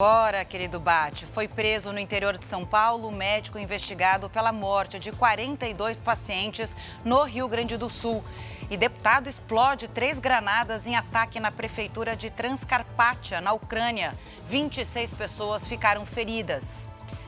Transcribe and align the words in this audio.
Agora, 0.00 0.44
querido 0.44 0.78
Bate, 0.78 1.26
foi 1.26 1.48
preso 1.48 1.92
no 1.92 1.98
interior 1.98 2.38
de 2.38 2.46
São 2.46 2.64
Paulo 2.64 3.08
o 3.08 3.12
médico 3.12 3.58
investigado 3.58 4.30
pela 4.30 4.52
morte 4.52 4.96
de 4.96 5.10
42 5.10 5.98
pacientes 5.98 6.72
no 7.04 7.24
Rio 7.24 7.48
Grande 7.48 7.76
do 7.76 7.90
Sul. 7.90 8.22
E 8.70 8.76
deputado 8.76 9.28
explode 9.28 9.88
três 9.88 10.20
granadas 10.20 10.86
em 10.86 10.94
ataque 10.94 11.40
na 11.40 11.50
prefeitura 11.50 12.14
de 12.14 12.30
Transcarpátia, 12.30 13.40
na 13.40 13.52
Ucrânia. 13.52 14.14
26 14.48 15.14
pessoas 15.14 15.66
ficaram 15.66 16.06
feridas. 16.06 16.62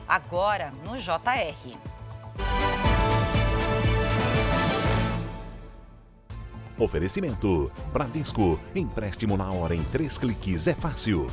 Agora, 0.07 0.71
no 0.85 0.97
JR. 0.97 1.77
Oferecimento: 6.79 7.69
Bradesco. 7.91 8.57
Empréstimo 8.73 9.35
na 9.35 9.51
hora 9.51 9.75
em 9.75 9.83
três 9.83 10.17
cliques 10.17 10.67
é 10.67 10.73
fácil 10.73 11.27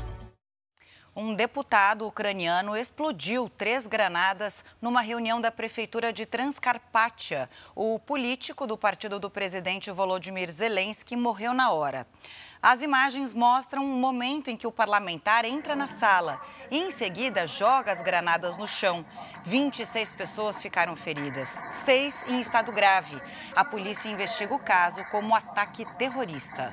um 1.21 1.35
deputado 1.35 2.07
ucraniano 2.07 2.77
explodiu 2.77 3.48
três 3.48 3.88
granadas 3.88 4.65
numa 4.80 5.01
reunião 5.01 5.41
da 5.41 5.51
prefeitura 5.51 6.12
de 6.12 6.25
Transcarpátia. 6.25 7.51
O 7.75 7.98
político 7.98 8.69
do 8.69 8.79
partido 8.79 9.19
do 9.19 9.28
presidente 9.28 9.91
Volodymyr 9.91 10.48
Zelensky 10.48 11.16
morreu 11.16 11.52
na 11.52 11.73
hora. 11.73 12.06
As 12.62 12.83
imagens 12.83 13.34
mostram 13.34 13.84
um 13.84 13.98
momento 13.98 14.48
em 14.48 14.56
que 14.56 14.66
o 14.69 14.70
parlamentar 14.70 15.45
entra 15.45 15.75
na 15.75 15.89
sala 15.89 16.41
e, 16.70 16.78
em 16.78 16.92
seguida, 16.92 17.48
joga 17.48 17.91
as 17.91 18.00
granadas 18.00 18.56
no 18.56 18.69
chão. 18.69 19.05
26 19.45 20.12
pessoas 20.12 20.62
ficaram 20.62 20.95
feridas, 20.95 21.48
seis 21.84 22.28
em 22.28 22.41
estado 22.41 22.70
grave. 22.70 23.20
A 23.56 23.64
polícia 23.64 24.09
investiga 24.09 24.55
o 24.55 24.61
caso 24.61 25.05
como 25.11 25.34
ataque 25.34 25.84
terrorista. 25.97 26.73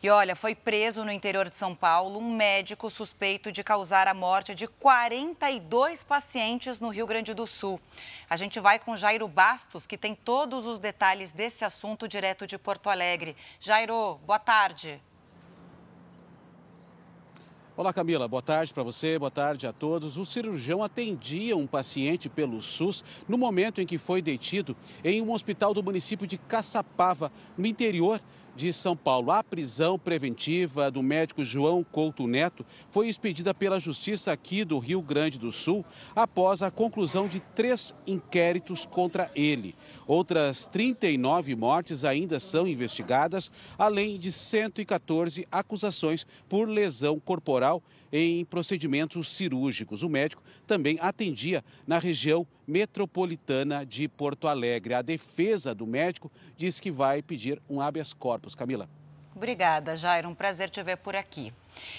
E 0.00 0.08
olha, 0.08 0.36
foi 0.36 0.54
preso 0.54 1.04
no 1.04 1.10
interior 1.10 1.48
de 1.48 1.56
São 1.56 1.74
Paulo 1.74 2.20
um 2.20 2.32
médico 2.32 2.88
suspeito 2.88 3.50
de 3.50 3.64
causar 3.64 4.06
a 4.06 4.14
morte 4.14 4.54
de 4.54 4.68
42 4.68 6.04
pacientes 6.04 6.78
no 6.78 6.88
Rio 6.88 7.04
Grande 7.04 7.34
do 7.34 7.48
Sul. 7.48 7.80
A 8.30 8.36
gente 8.36 8.60
vai 8.60 8.78
com 8.78 8.94
Jairo 8.94 9.26
Bastos, 9.26 9.88
que 9.88 9.98
tem 9.98 10.14
todos 10.14 10.66
os 10.66 10.78
detalhes 10.78 11.32
desse 11.32 11.64
assunto 11.64 12.06
direto 12.06 12.46
de 12.46 12.56
Porto 12.56 12.88
Alegre. 12.88 13.36
Jairo, 13.58 14.20
boa 14.24 14.38
tarde. 14.38 15.02
Olá, 17.76 17.92
Camila. 17.92 18.28
Boa 18.28 18.42
tarde 18.42 18.72
para 18.72 18.84
você, 18.84 19.18
boa 19.18 19.32
tarde 19.32 19.66
a 19.66 19.72
todos. 19.72 20.16
O 20.16 20.24
cirurgião 20.24 20.80
atendia 20.80 21.56
um 21.56 21.66
paciente 21.66 22.28
pelo 22.28 22.62
SUS 22.62 23.04
no 23.28 23.36
momento 23.36 23.80
em 23.80 23.86
que 23.86 23.98
foi 23.98 24.22
detido 24.22 24.76
em 25.02 25.20
um 25.20 25.32
hospital 25.32 25.74
do 25.74 25.82
município 25.82 26.26
de 26.26 26.38
Caçapava, 26.38 27.32
no 27.56 27.66
interior 27.66 28.20
de 28.56 28.72
São 28.72 28.96
Paulo. 28.96 29.30
A 29.30 29.42
prisão 29.42 29.98
preventiva 29.98 30.90
do 30.90 31.02
médico 31.02 31.44
João 31.44 31.84
Couto 31.84 32.26
Neto 32.26 32.64
foi 32.90 33.08
expedida 33.08 33.54
pela 33.54 33.80
Justiça 33.80 34.32
aqui 34.32 34.64
do 34.64 34.78
Rio 34.78 35.02
Grande 35.02 35.38
do 35.38 35.52
Sul 35.52 35.84
após 36.14 36.62
a 36.62 36.70
conclusão 36.70 37.28
de 37.28 37.40
três 37.40 37.94
inquéritos 38.06 38.84
contra 38.84 39.30
ele. 39.34 39.74
Outras 40.06 40.66
39 40.66 41.54
mortes 41.54 42.04
ainda 42.04 42.40
são 42.40 42.66
investigadas, 42.66 43.50
além 43.78 44.18
de 44.18 44.32
114 44.32 45.46
acusações 45.50 46.26
por 46.48 46.68
lesão 46.68 47.20
corporal 47.20 47.82
em 48.12 48.44
procedimentos 48.44 49.28
cirúrgicos. 49.28 50.02
O 50.02 50.08
médico 50.08 50.42
também 50.66 50.98
atendia 51.00 51.64
na 51.86 51.98
região 51.98 52.46
metropolitana 52.66 53.84
de 53.84 54.08
Porto 54.08 54.46
Alegre. 54.46 54.94
A 54.94 55.02
defesa 55.02 55.74
do 55.74 55.86
médico 55.86 56.30
diz 56.56 56.78
que 56.78 56.90
vai 56.90 57.22
pedir 57.22 57.60
um 57.68 57.80
habeas 57.80 58.12
corpus. 58.12 58.47
Camila. 58.54 58.88
Obrigada, 59.34 59.96
Jairo. 59.96 60.28
Um 60.28 60.34
prazer 60.34 60.68
te 60.68 60.82
ver 60.82 60.96
por 60.96 61.14
aqui. 61.14 61.52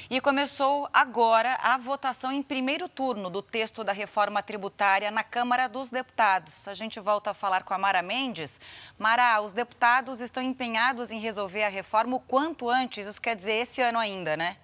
E 0.09 0.19
começou 0.19 0.89
agora 0.91 1.55
a 1.61 1.77
votação 1.77 2.33
em 2.33 2.43
primeiro 2.43 2.89
turno 2.89 3.29
do 3.29 3.41
texto 3.41 3.81
da 3.81 3.93
reforma 3.93 4.43
tributária 4.43 5.09
na 5.09 5.23
Câmara 5.23 5.69
dos 5.69 5.89
Deputados. 5.89 6.67
A 6.67 6.73
gente 6.73 6.99
volta 6.99 7.31
a 7.31 7.33
falar 7.33 7.63
com 7.63 7.73
a 7.73 7.77
Mara 7.77 8.01
Mendes. 8.01 8.59
Mara, 8.97 9.39
os 9.41 9.53
deputados 9.53 10.19
estão 10.19 10.43
empenhados 10.43 11.11
em 11.11 11.19
resolver 11.19 11.63
a 11.63 11.69
reforma 11.69 12.17
o 12.17 12.19
quanto 12.19 12.69
antes, 12.69 13.07
isso 13.07 13.21
quer 13.21 13.37
dizer 13.37 13.53
esse 13.53 13.81
ano 13.81 13.99
ainda, 13.99 14.35
né? 14.35 14.57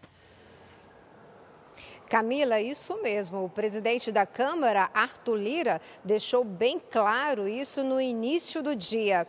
Camila, 2.09 2.59
isso 2.61 3.01
mesmo. 3.01 3.45
O 3.45 3.49
presidente 3.49 4.11
da 4.11 4.25
Câmara, 4.25 4.89
Arthur 4.93 5.37
Lira, 5.37 5.81
deixou 6.03 6.43
bem 6.43 6.79
claro 6.79 7.47
isso 7.47 7.83
no 7.83 7.99
início 7.99 8.61
do 8.61 8.75
dia. 8.75 9.25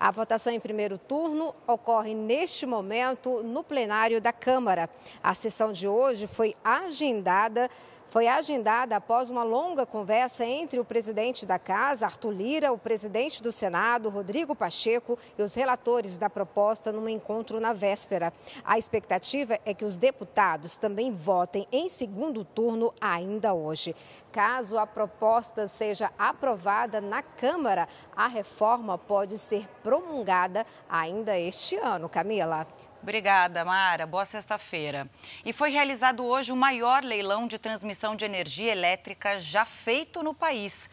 A 0.00 0.12
votação 0.12 0.52
em 0.52 0.60
primeiro 0.60 0.96
turno 0.96 1.52
ocorre 1.66 2.14
neste 2.14 2.64
momento 2.64 3.42
no 3.42 3.64
plenário 3.64 4.20
da 4.20 4.32
Câmara. 4.32 4.88
A 5.20 5.34
sessão 5.34 5.72
de 5.72 5.88
hoje 5.88 6.28
foi 6.28 6.54
agendada 6.62 7.68
foi 8.08 8.26
agendada 8.26 8.96
após 8.96 9.30
uma 9.30 9.42
longa 9.42 9.84
conversa 9.84 10.44
entre 10.44 10.80
o 10.80 10.84
presidente 10.84 11.44
da 11.44 11.58
Casa, 11.58 12.06
Arthur 12.06 12.32
Lira, 12.32 12.72
o 12.72 12.78
presidente 12.78 13.42
do 13.42 13.52
Senado, 13.52 14.08
Rodrigo 14.08 14.54
Pacheco, 14.54 15.18
e 15.38 15.42
os 15.42 15.54
relatores 15.54 16.16
da 16.16 16.30
proposta 16.30 16.90
num 16.90 17.08
encontro 17.08 17.60
na 17.60 17.72
véspera. 17.72 18.32
A 18.64 18.78
expectativa 18.78 19.58
é 19.64 19.74
que 19.74 19.84
os 19.84 19.96
deputados 19.96 20.76
também 20.76 21.12
votem 21.12 21.66
em 21.70 21.88
segundo 21.88 22.44
turno 22.44 22.94
ainda 23.00 23.52
hoje. 23.52 23.94
Caso 24.32 24.78
a 24.78 24.86
proposta 24.86 25.66
seja 25.66 26.10
aprovada 26.18 27.00
na 27.00 27.22
Câmara, 27.22 27.88
a 28.16 28.26
reforma 28.26 28.96
pode 28.96 29.38
ser 29.38 29.68
promulgada 29.82 30.66
ainda 30.88 31.38
este 31.38 31.76
ano. 31.76 32.08
Camila. 32.08 32.66
Obrigada, 33.02 33.64
Mara. 33.64 34.06
Boa 34.06 34.24
sexta-feira. 34.24 35.08
E 35.44 35.52
foi 35.52 35.70
realizado 35.70 36.24
hoje 36.24 36.52
o 36.52 36.56
maior 36.56 37.04
leilão 37.04 37.46
de 37.46 37.58
transmissão 37.58 38.16
de 38.16 38.24
energia 38.24 38.72
elétrica 38.72 39.38
já 39.38 39.64
feito 39.64 40.22
no 40.22 40.34
país. 40.34 40.90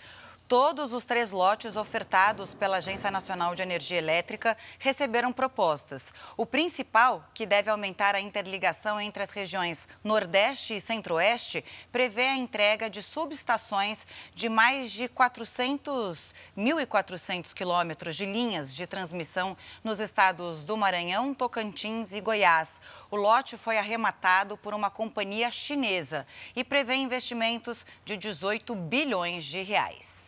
Todos 0.48 0.94
os 0.94 1.04
três 1.04 1.32
lotes 1.32 1.76
ofertados 1.76 2.54
pela 2.54 2.78
Agência 2.78 3.10
Nacional 3.10 3.56
de 3.56 3.64
Energia 3.64 3.98
Elétrica 3.98 4.56
receberam 4.78 5.34
propostas. 5.34 6.14
O 6.38 6.46
principal, 6.46 7.28
que 7.34 7.48
deve 7.48 7.72
aumentar 7.72 8.14
a 8.14 8.22
interligação 8.22 9.02
entre 9.02 9.24
as 9.24 9.32
regiões 9.32 9.88
Nordeste 10.04 10.76
e 10.76 10.80
Centro-Oeste, 10.80 11.66
prevê 11.92 12.28
a 12.28 12.38
entrega 12.38 12.92
de 12.92 13.02
subestações 13.02 14.06
de 14.36 14.48
mais 14.48 14.92
de 14.92 15.08
400, 15.08 16.36
1.400 16.56 17.52
quilômetros 17.52 18.16
de 18.16 18.28
linhas 18.28 18.72
de 18.72 18.86
transmissão 18.86 19.58
nos 19.84 20.00
estados 20.00 20.64
do 20.64 20.78
Maranhão, 20.78 21.34
Tocantins 21.34 22.14
e 22.14 22.22
Goiás. 22.22 22.80
O 23.10 23.16
lote 23.16 23.58
foi 23.58 23.80
arrematado 23.80 24.56
por 24.58 24.76
uma 24.76 24.92
companhia 24.92 25.50
chinesa 25.50 26.28
e 26.56 26.64
prevê 26.64 26.94
investimentos 26.94 27.84
de 28.06 28.16
18 28.16 28.76
bilhões 28.76 29.44
de 29.44 29.64
reais. 29.64 30.25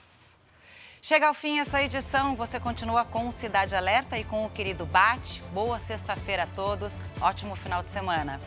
Chega 1.08 1.30
ao 1.30 1.34
fim 1.34 1.58
essa 1.60 1.82
edição. 1.82 2.36
Você 2.36 2.60
continua 2.60 3.06
com 3.06 3.32
Cidade 3.32 3.74
Alerta 3.74 4.18
e 4.18 4.26
com 4.26 4.46
o 4.46 4.50
querido 4.50 4.86
Bate. 4.86 5.42
Boa 5.54 5.80
sexta-feira 5.80 6.44
a 6.44 6.48
todos. 6.48 6.94
Ótimo 7.22 7.56
final 7.56 7.82
de 7.82 7.90
semana. 7.92 8.38